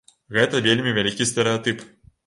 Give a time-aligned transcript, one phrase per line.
[0.37, 1.89] Гэта вельмі вялікі стэрэатып.